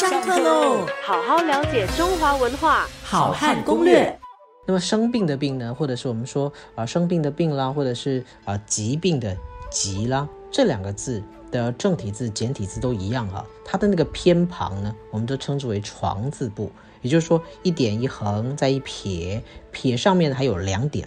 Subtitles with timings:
[0.00, 0.86] 上课喽！
[1.02, 4.18] 好好了解中华文化，好汉攻略。
[4.66, 9.36] 那么生病的病呢，或者是我们说啊生病的病啦，或者是啊疾病的
[9.70, 13.44] 疾啦，这两个字的正体字、简体字都一样啊。
[13.62, 16.72] 它的那个偏旁呢，我们都称之为床字部，
[17.02, 21.06] 也就是说一点一横再一撇，撇上面还有两点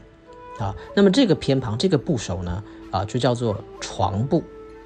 [0.60, 0.76] 啊。
[0.94, 4.44] 那么这个偏旁这个部首呢，啊就叫做床部。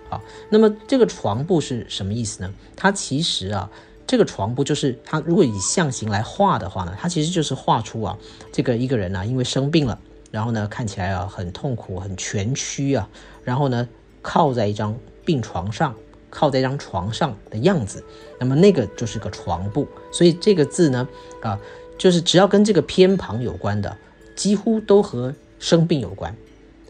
[0.10, 2.54] 啊，那么这个床部是什么意思呢？
[2.78, 3.70] 它其实啊，
[4.08, 8.18] 这个床部就是它如果以象形来画的话呢，它其实就是画出啊，
[8.52, 10.00] 这个一个人呢，因为生病了，
[10.32, 13.08] 然后呢看起来啊很痛苦、很蜷曲啊，
[13.44, 13.88] 然后呢
[14.22, 15.94] 靠在一张病床上，
[16.30, 18.04] 靠在一张床上的样子，
[18.40, 19.88] 那么那个就是个床部。
[20.12, 21.08] 所以这个字呢，
[21.42, 21.60] 啊，
[21.98, 23.98] 就是只要跟这个偏旁有关的，
[24.36, 26.34] 几乎都和生病有关。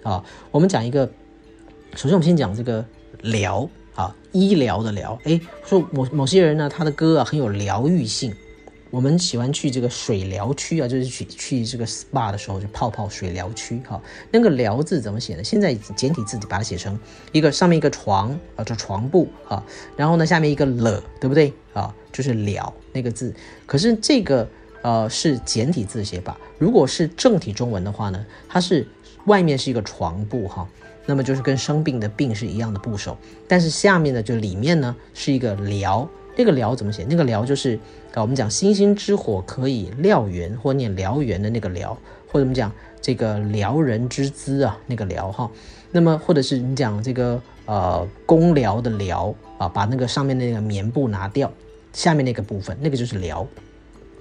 [0.03, 1.09] 啊，我们讲一个，
[1.95, 2.85] 首先我们先讲这个。
[3.23, 8.33] 疗啊，医疗的疗，哎，说某某些人呢，他的歌啊很有疗愈性。
[8.89, 14.01] 我们喜欢去这个水疗区啊，就是去去这个 SPA 的时候就泡泡水疗区哈。
[14.31, 15.43] 那个疗字怎么写呢？
[15.43, 16.97] 现在简体字把它写成
[17.33, 19.61] 一个上面一个床啊，这床布啊，
[19.97, 21.93] 然后呢下面一个了，对不对啊？
[22.13, 23.33] 就是疗那个字。
[23.65, 24.47] 可是这个
[24.83, 28.87] 呃是简体字写法，如果是正体中文的话呢，它是
[29.25, 30.65] 外面是一个床布哈。
[31.07, 36.05] 那么就是跟生病的病是一样的部首，但是下面呢，就里面呢是一个燎，
[36.35, 37.05] 那个燎怎么写？
[37.09, 37.79] 那个燎就是
[38.13, 41.95] 啊，我们讲星星之火可以燎原，或念燎原的那个燎，
[42.27, 42.69] 或者我们讲
[43.01, 45.49] 这个燎人之姿啊，那个燎哈。
[45.91, 51.49] 那么或者是你讲这个呃公燎的燎啊，把那个上面的那个棉布拿掉，
[51.93, 53.47] 下面那个部分那个就是燎，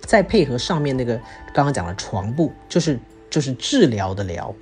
[0.03, 1.17] 再配合上面那个
[1.53, 2.97] 刚刚讲的床布，就是
[3.29, 4.55] 就是治疗的疗。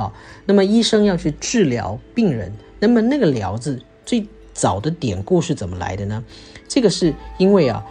[0.00, 0.14] 好，
[0.46, 6.24] 那么医生要去治疗病人，那么那个“疗”字最早的典故是怎么来的呢？
[6.66, 7.84] 这个是因为啊，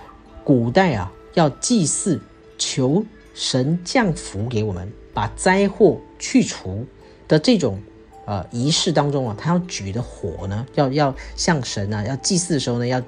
[0.43, 2.19] 古代啊要祭祀
[2.57, 6.83] 求神降福给我们，把灾祸去除
[7.27, 7.79] 的这种
[8.25, 13.00] 呃仪式当中啊，他要举的火呢，要要向神啊要祭祀的时候呢，要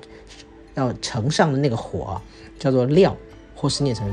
[0.76, 2.22] 要呈上的那个火啊，
[2.60, 3.18] 叫做料，
[3.56, 4.08] 或是念成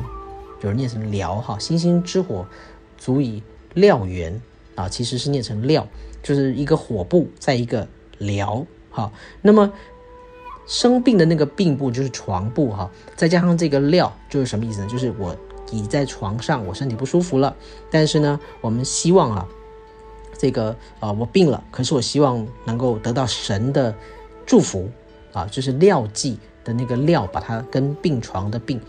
[0.62, 2.48] 有人念成燎哈，星星之火
[2.96, 3.42] 足以
[3.74, 4.40] 燎原。
[4.78, 5.84] 啊，其实是念成料，
[6.22, 9.10] 就是一个火部，在一个疗，哈。
[9.42, 9.72] 那么
[10.68, 14.86] 生病的那个病部就是床部，哈，再加上这个料，就是什么意思呢？
[14.86, 15.36] 就是我
[15.72, 17.56] 倚在床上，我身体不舒服了，
[17.90, 19.48] 但是呢，我们希望啊，
[20.38, 23.92] 这个啊，我病了，可是我希望能够得到神的
[24.46, 24.88] 祝福，
[25.32, 28.80] 啊，就是料剂的那个料，把它跟病床的病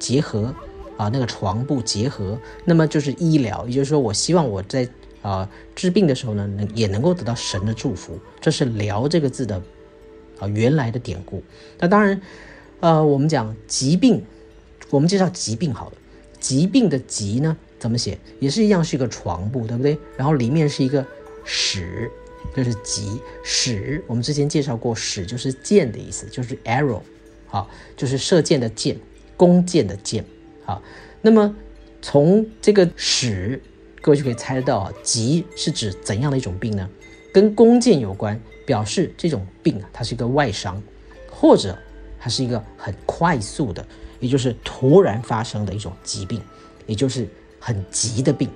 [0.00, 0.52] 结合，
[0.96, 4.88] 啊，那个床部结合，那么就是医疗，也就是说，我希望我在
[5.26, 9.60] 啊，治病的时候呢，能也能够得到神的祝福，这是“疗”这个字的
[10.38, 11.42] 啊原来的典故。
[11.80, 12.22] 那当然，
[12.78, 14.24] 呃，我们讲疾病，
[14.88, 15.96] 我们介绍疾病好了。
[16.38, 18.16] 疾病的“疾”呢，怎么写？
[18.38, 19.98] 也是一样，是一个床部，对不对？
[20.16, 21.04] 然后里面是一个
[21.44, 22.08] “矢”，
[22.54, 23.20] 就是“疾”。
[23.42, 27.00] 矢，我们之前介绍过，矢就是箭的意思，就是 arrow，
[27.48, 28.96] 好，就是射箭的箭，
[29.36, 30.24] 弓箭的箭。
[30.64, 30.80] 好，
[31.20, 31.56] 那么
[32.00, 33.60] 从这个矢。
[34.06, 36.88] 各位就可以猜得到啊，疾是指怎样的一种病呢？
[37.34, 40.80] 跟弓箭有关，表示这种病啊，它是一个外伤，
[41.28, 41.76] 或者
[42.20, 43.84] 它是一个很快速的，
[44.20, 46.40] 也就是突然发生的一种疾病，
[46.86, 47.28] 也就是
[47.58, 48.48] 很急的病，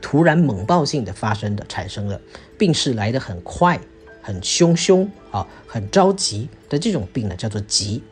[0.00, 2.18] 突然猛爆性的发生的产生的
[2.56, 3.78] 病势来得很快、
[4.22, 8.02] 很汹汹啊、很着急的这种病呢，叫做急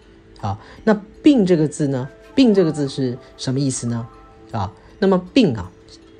[0.42, 0.60] 啊。
[0.84, 4.06] 那病这个字呢，病这个字是什么意思呢？
[4.52, 5.70] 啊，那么病啊。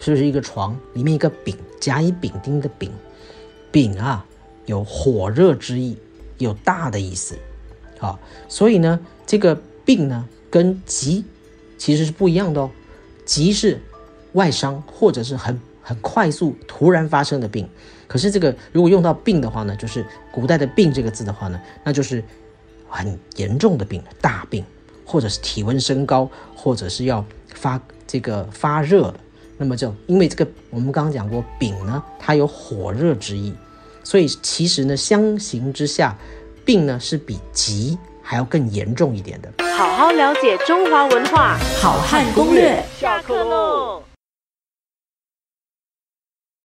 [0.04, 0.78] 是不是一个床？
[0.92, 2.90] 里面一个丙，甲乙丙丁的丙，
[3.72, 4.22] 丙啊
[4.66, 5.96] 有火热之意，
[6.36, 7.38] 有大的意思，
[8.00, 11.24] 啊，所以呢，这个病呢跟急
[11.78, 12.70] 其实是不一样的哦，
[13.24, 13.80] 急是
[14.34, 17.66] 外伤或者是很很快速突然发生的病，
[18.06, 22.22] 可是这个如果用到病的话呢，就是古代的病这个字的话呢，那就是
[22.90, 24.62] 很严重的病，大病，
[25.06, 27.24] 或者是体温升高，或者是要
[27.54, 29.14] 发这个发热。
[29.56, 33.54] 那么就因为这个，我们刚刚讲过，丙呢，它有火热之意，
[34.02, 36.16] 所以其实呢，相形之下，
[36.64, 39.52] 病呢是比疾还要更严重一点的。
[39.76, 44.02] 好好了解中华文化，好汉攻略，下课喽。